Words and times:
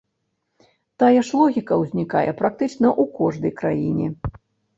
Тая 1.03 1.21
ж 1.27 1.37
логіка 1.39 1.73
ўзнікае 1.81 2.25
практычна 2.41 2.87
ў 3.01 3.15
кожнай 3.21 3.53
краіне. 3.61 4.07